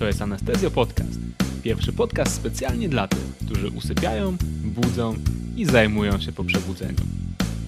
[0.00, 1.20] To jest Anestezjo Podcast.
[1.62, 5.16] Pierwszy podcast specjalnie dla tych, którzy usypiają, budzą
[5.56, 6.98] i zajmują się po przebudzeniu.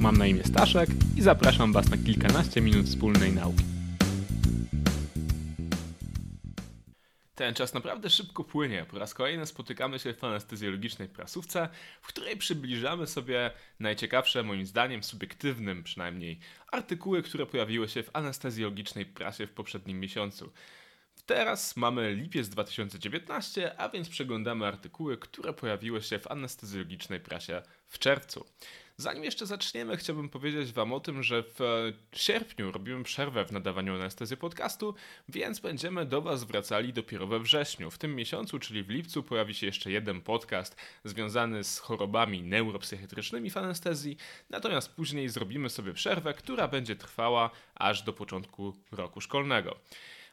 [0.00, 3.64] Mam na imię Staszek i zapraszam Was na kilkanaście minut wspólnej nauki.
[7.34, 8.86] Ten czas naprawdę szybko płynie.
[8.90, 11.68] Po raz kolejny spotykamy się w anestezjologicznej prasówce,
[12.02, 16.38] w której przybliżamy sobie najciekawsze, moim zdaniem, subiektywnym przynajmniej,
[16.72, 20.52] artykuły, które pojawiły się w anestezjologicznej prasie w poprzednim miesiącu.
[21.26, 27.98] Teraz mamy lipiec 2019, a więc przeglądamy artykuły, które pojawiły się w anestezjologicznej prasie w
[27.98, 28.44] czerwcu.
[28.96, 33.94] Zanim jeszcze zaczniemy, chciałbym powiedzieć Wam o tym, że w sierpniu robimy przerwę w nadawaniu
[33.94, 34.94] anestezji podcastu,
[35.28, 37.90] więc będziemy do Was wracali dopiero we wrześniu.
[37.90, 43.50] W tym miesiącu, czyli w lipcu, pojawi się jeszcze jeden podcast związany z chorobami neuropsychiatrycznymi
[43.50, 44.16] w anestezji,
[44.50, 49.78] natomiast później zrobimy sobie przerwę, która będzie trwała aż do początku roku szkolnego.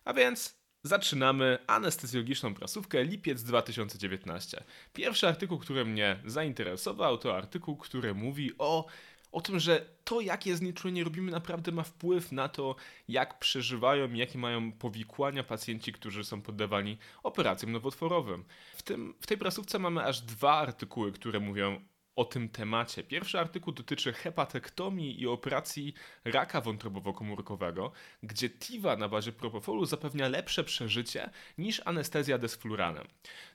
[0.05, 4.63] A więc Zaczynamy anestezjologiczną prasówkę lipiec 2019.
[4.93, 8.85] Pierwszy artykuł, który mnie zainteresował, to artykuł, który mówi o,
[9.31, 12.75] o tym, że to, jakie znieczulenie robimy, naprawdę ma wpływ na to,
[13.07, 18.43] jak przeżywają jakie mają powikłania pacjenci, którzy są poddawani operacjom nowotworowym.
[18.75, 21.81] W, tym, w tej prasówce mamy aż dwa artykuły, które mówią
[22.15, 23.03] o tym temacie.
[23.03, 25.93] Pierwszy artykuł dotyczy hepatektomii i operacji
[26.25, 27.91] raka wątrobowo-komórkowego,
[28.23, 33.07] gdzie TIVA na bazie propofolu zapewnia lepsze przeżycie niż anestezja desfluranem.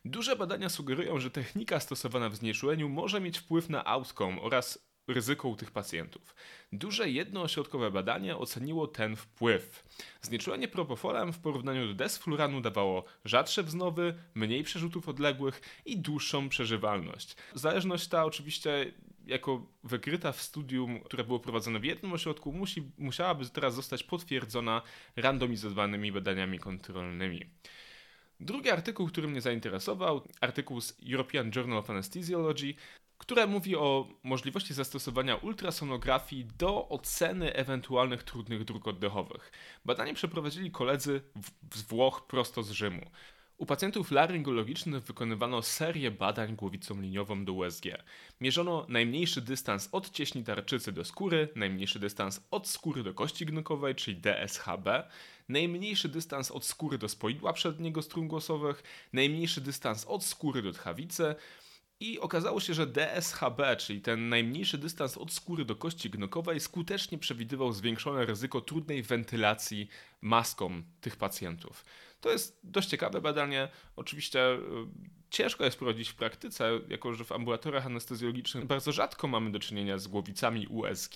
[0.05, 5.48] Duże badania sugerują, że technika stosowana w znieczuleniu może mieć wpływ na outcome oraz ryzyko
[5.48, 6.34] u tych pacjentów.
[6.72, 9.84] Duże jednoośrodkowe badanie oceniło ten wpływ.
[10.22, 17.36] Znieczulenie propofolem w porównaniu do desfluranu dawało rzadsze wznowy, mniej przerzutów odległych i dłuższą przeżywalność.
[17.55, 18.92] Zależność ta oczywiście
[19.27, 24.82] jako wykryta w studium, które było prowadzone w jednym ośrodku, musi, musiałaby teraz zostać potwierdzona
[25.16, 27.41] randomizowanymi badaniami kontrolnymi.
[28.41, 32.75] Drugi artykuł, który mnie zainteresował, artykuł z European Journal of Anesthesiology,
[33.24, 39.52] które mówi o możliwości zastosowania ultrasonografii do oceny ewentualnych trudnych dróg oddechowych.
[39.84, 41.20] Badanie przeprowadzili koledzy
[41.74, 43.00] z Włoch prosto z Rzymu.
[43.56, 47.84] U pacjentów laryngologicznych wykonywano serię badań głowicą liniową do USG.
[48.40, 53.94] Mierzono najmniejszy dystans od cieśni tarczycy do skóry, najmniejszy dystans od skóry do kości gnokowej,
[53.94, 55.08] czyli DSHB,
[55.48, 61.34] najmniejszy dystans od skóry do spoidła przedniego strun głosowych, najmniejszy dystans od skóry do tchawicy,
[62.04, 67.19] i okazało się, że DSHB, czyli ten najmniejszy dystans od skóry do kości gnokowej, skutecznie
[67.19, 69.88] przewidywał zwiększone ryzyko trudnej wentylacji
[70.24, 71.84] maską tych pacjentów.
[72.20, 73.68] To jest dość ciekawe badanie.
[73.96, 74.58] Oczywiście y,
[75.30, 79.98] ciężko jest prowadzić w praktyce, jako że w ambulatoriach anestezjologicznych bardzo rzadko mamy do czynienia
[79.98, 81.14] z głowicami USG,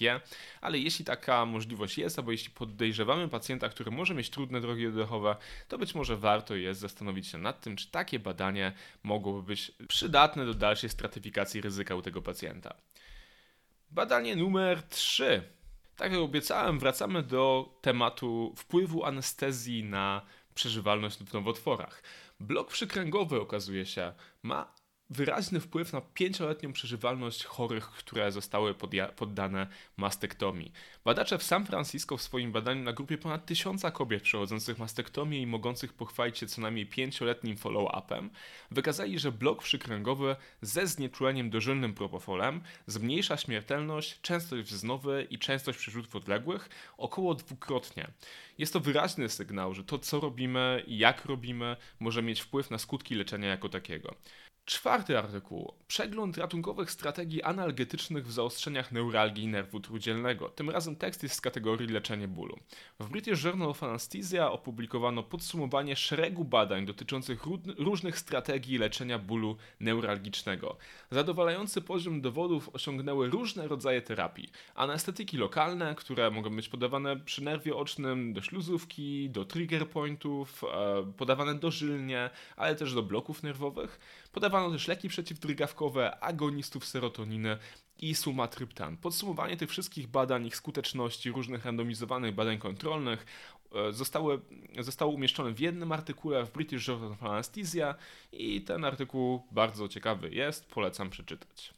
[0.60, 5.36] ale jeśli taka możliwość jest, albo jeśli podejrzewamy pacjenta, który może mieć trudne drogi oddechowe,
[5.68, 10.46] to być może warto jest zastanowić się nad tym, czy takie badanie mogłoby być przydatne
[10.46, 12.74] do dalszej stratyfikacji ryzyka u tego pacjenta.
[13.90, 15.57] Badanie numer 3.
[15.98, 20.22] Tak jak obiecałem, wracamy do tematu wpływu anestezji na
[20.54, 22.02] przeżywalność w nowotworach.
[22.40, 24.74] Blok przykręgowy okazuje się ma
[25.10, 28.74] wyraźny wpływ na pięcioletnią przeżywalność chorych, które zostały
[29.16, 30.72] poddane mastektomii.
[31.04, 35.46] Badacze w San Francisco w swoim badaniu na grupie ponad tysiąca kobiet przechodzących mastektomię i
[35.46, 38.28] mogących pochwalić się co najmniej pięcioletnim follow-upem
[38.70, 46.16] wykazali, że blok przykręgowy ze znieczuleniem dożylnym propofolem zmniejsza śmiertelność, częstość wznowy i częstość przerzutów
[46.16, 48.08] odległych około dwukrotnie.
[48.58, 52.78] Jest to wyraźny sygnał, że to co robimy i jak robimy może mieć wpływ na
[52.78, 54.14] skutki leczenia jako takiego.
[54.68, 55.72] Czwarty artykuł.
[55.86, 60.48] Przegląd ratunkowych strategii analgetycznych w zaostrzeniach neuralgii nerwu trójdzielnego.
[60.48, 62.58] Tym razem tekst jest z kategorii leczenie bólu.
[63.00, 67.42] W British Journal of Anesthesia opublikowano podsumowanie szeregu badań dotyczących
[67.78, 70.76] różnych strategii leczenia bólu neuralgicznego.
[71.10, 74.48] Zadowalający poziom dowodów osiągnęły różne rodzaje terapii.
[74.74, 81.12] Anestetyki lokalne, które mogą być podawane przy nerwie ocznym, do śluzówki, do trigger pointów, e,
[81.16, 84.00] podawane dożylnie, ale też do bloków nerwowych
[84.58, 87.58] Podawano też leki przeciwdrgawkowe, agonistów serotoniny
[87.98, 88.96] i sumatryptan.
[88.96, 93.26] Podsumowanie tych wszystkich badań, ich skuteczności, różnych randomizowanych badań kontrolnych
[93.74, 94.40] e, zostały,
[94.78, 97.94] zostało umieszczone w jednym artykule w British Journal of Anesthesia
[98.32, 101.74] i ten artykuł bardzo ciekawy jest, polecam przeczytać.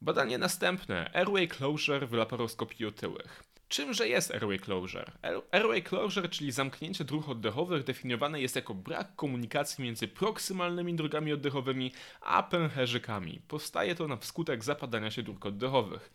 [0.00, 1.10] Badanie następne.
[1.14, 3.44] Airway closure w laparoskopii otyłych.
[3.68, 5.12] Czymże jest airway closure?
[5.52, 11.92] Airway closure, czyli zamknięcie dróg oddechowych, definiowane jest jako brak komunikacji między proksymalnymi drogami oddechowymi
[12.20, 13.40] a pęcherzykami.
[13.48, 16.10] Powstaje to na wskutek zapadania się dróg oddechowych.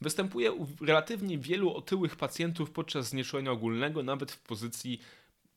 [0.00, 5.00] Występuje u relatywnie wielu otyłych pacjentów podczas znieczulenia ogólnego, nawet w pozycji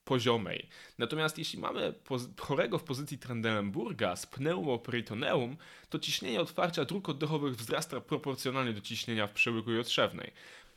[0.06, 0.70] poziomej.
[0.98, 1.94] Natomiast jeśli mamy
[2.40, 5.58] chorego w pozycji Trendelenburga z pneumoperitoneum,
[5.90, 10.32] to ciśnienie otwarcia dróg oddechowych wzrasta proporcjonalnie do ciśnienia w przełyku jotrzewnej.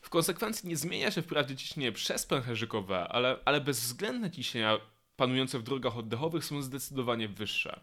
[0.04, 4.78] W konsekwencji nie zmienia się wprawdzie ciśnienie przez pęcherzykowe, ale, ale bezwzględne ciśnienia
[5.16, 7.80] panujące w drogach oddechowych są zdecydowanie wyższe.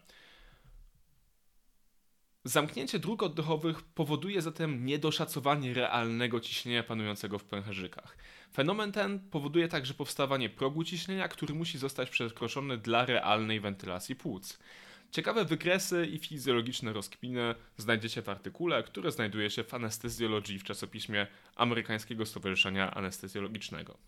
[2.44, 8.16] Zamknięcie dróg oddechowych powoduje zatem niedoszacowanie realnego ciśnienia panującego w pęcherzykach.
[8.52, 14.58] Fenomen ten powoduje także powstawanie progu ciśnienia, który musi zostać przekroczony dla realnej wentylacji płuc.
[15.12, 21.26] Ciekawe wykresy i fizjologiczne rozkminy znajdziecie w artykule, który znajduje się w Anestezjologii w czasopiśmie
[21.56, 23.98] Amerykańskiego Stowarzyszenia Anestezjologicznego.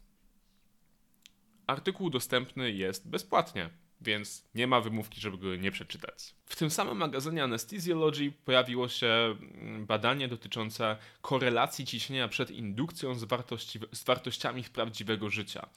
[1.66, 3.70] Artykuł dostępny jest bezpłatnie
[4.00, 6.34] więc nie ma wymówki, żeby go nie przeczytać.
[6.46, 13.24] W tym samym magazynie Anesthesiology pojawiło się mm, badanie dotyczące korelacji ciśnienia przed indukcją z,
[13.24, 15.68] wartości, z wartościami prawdziwego życia.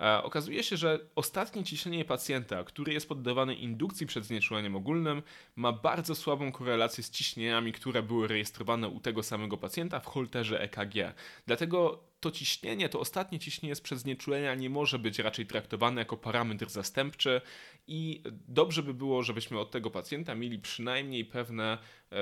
[0.00, 5.22] E, okazuje się, że ostatnie ciśnienie pacjenta, który jest poddawany indukcji przed znieczuleniem ogólnym,
[5.56, 10.60] ma bardzo słabą korelację z ciśnieniami, które były rejestrowane u tego samego pacjenta w holterze
[10.60, 11.14] EKG.
[11.46, 16.70] Dlatego to ciśnienie, to ostatnie ciśnienie sprzed znieczulenia nie może być raczej traktowane jako parametr
[16.70, 17.40] zastępczy
[17.86, 21.78] i dobrze by było, żebyśmy od tego pacjenta mieli przynajmniej pewne
[22.12, 22.16] e,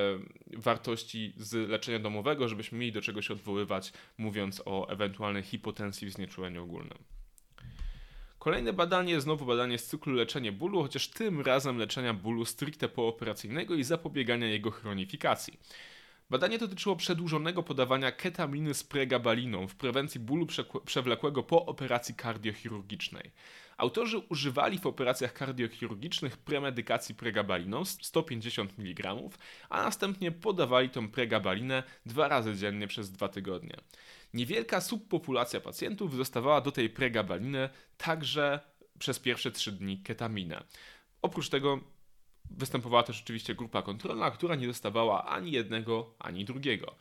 [0.56, 6.12] wartości z leczenia domowego, żebyśmy mieli do czego się odwoływać, mówiąc o ewentualnej hipotensji w
[6.12, 6.98] znieczuleniu ogólnym.
[8.40, 13.74] Kolejne badanie, znowu badanie z cyklu leczenie bólu, chociaż tym razem leczenia bólu stricte pooperacyjnego
[13.74, 15.60] i zapobiegania jego chronifikacji.
[16.30, 20.46] Badanie dotyczyło przedłużonego podawania ketaminy z pregabaliną w prewencji bólu
[20.84, 23.30] przewlekłego po operacji kardiochirurgicznej.
[23.76, 29.16] Autorzy używali w operacjach kardiochirurgicznych premedykacji pregabaliną 150 mg,
[29.68, 33.76] a następnie podawali tą pregabalinę dwa razy dziennie przez dwa tygodnie.
[34.34, 38.60] Niewielka subpopulacja pacjentów dostawała do tej pregabaliny także
[38.98, 40.64] przez pierwsze trzy dni ketaminę.
[41.22, 41.80] Oprócz tego
[42.50, 46.94] występowała też oczywiście grupa kontrolna, która nie dostawała ani jednego, ani drugiego.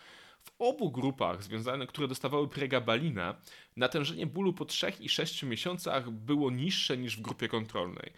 [0.44, 3.36] W obu grupach, związane, które dostawały pregabalinę,
[3.76, 8.14] natężenie bólu po 3 i 6 miesiącach było niższe niż w grupie kontrolnej.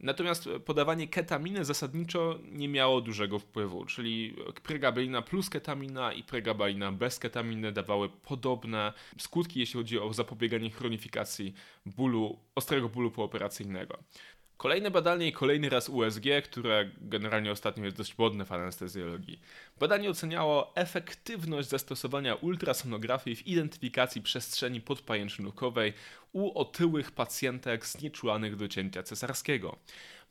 [0.00, 7.18] Natomiast podawanie ketaminy zasadniczo nie miało dużego wpływu, czyli pregabalina plus ketamina i pregabalina bez
[7.18, 11.54] ketaminy dawały podobne skutki, jeśli chodzi o zapobieganie chronifikacji
[11.86, 13.98] bólu, ostrego bólu pooperacyjnego.
[14.56, 19.40] Kolejne badanie i kolejny raz USG, które generalnie ostatnio jest dość modne w anestezjologii.
[19.80, 25.92] Badanie oceniało efektywność zastosowania ultrasonografii w identyfikacji przestrzeni podpajęczynówkowej
[26.32, 29.78] u otyłych pacjentek znieczulanych do cięcia cesarskiego.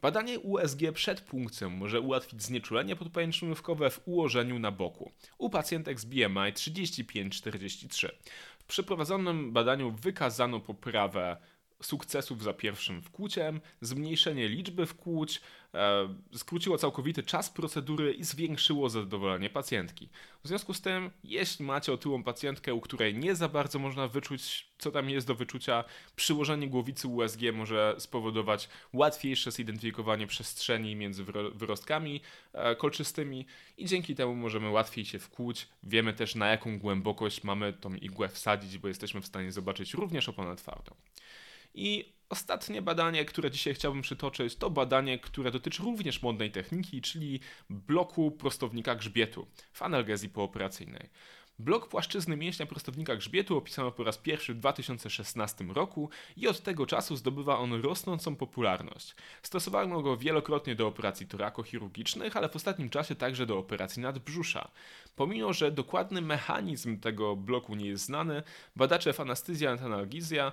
[0.01, 6.05] Badanie USG przed punkcją może ułatwić znieczulenie podpajęczynówkowe w ułożeniu na boku u pacjentek z
[6.05, 8.09] BMI 35-43.
[8.59, 11.37] W przeprowadzonym badaniu wykazano poprawę
[11.81, 15.41] sukcesów za pierwszym wkłuciem, zmniejszenie liczby wkłuć,
[15.73, 20.09] e, skróciło całkowity czas procedury i zwiększyło zadowolenie pacjentki.
[20.43, 24.67] W związku z tym, jeśli macie otyłą pacjentkę, u której nie za bardzo można wyczuć,
[24.77, 25.83] co tam jest do wyczucia,
[26.15, 31.23] przyłożenie głowicy USG może spowodować łatwiejsze zidentyfikowanie przestrzeni między
[31.53, 32.21] wyrostkami
[32.53, 33.45] e, kolczystymi
[33.77, 35.67] i dzięki temu możemy łatwiej się wkłuć.
[35.83, 40.29] Wiemy też na jaką głębokość mamy tą igłę wsadzić, bo jesteśmy w stanie zobaczyć również
[40.29, 40.95] oponę twardą.
[41.75, 47.39] I ostatnie badanie, które dzisiaj chciałbym przytoczyć, to badanie, które dotyczy również modnej techniki, czyli
[47.69, 51.09] bloku prostownika grzbietu w analgezji pooperacyjnej.
[51.59, 56.85] Blok płaszczyzny mięśnia prostownika grzbietu opisano po raz pierwszy w 2016 roku i od tego
[56.85, 59.15] czasu zdobywa on rosnącą popularność.
[59.41, 64.71] Stosowano go wielokrotnie do operacji torakochirurgicznych, ale w ostatnim czasie także do operacji nadbrzusza.
[65.15, 68.43] Pomimo, że dokładny mechanizm tego bloku nie jest znany,
[68.75, 70.51] badacze w anestezja analgizja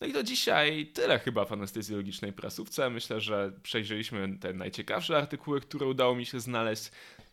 [0.00, 2.90] No i to dzisiaj tyle chyba w anestezjologicznej prasówce.
[2.90, 6.90] Myślę, że przejrzeliśmy te najciekawsze artykuły, które udało mi się znaleźć.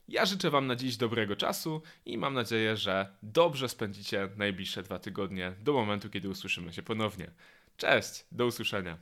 [0.08, 5.00] Ja życzę Wam na dziś dobrego czasu i mam nadzieję, że dobrze spędzicie najbliższe dwa
[5.00, 7.32] tygodnie do momentu, kiedy usłyszymy się ponownie.
[7.78, 8.98] Cześć, do usłyszenia.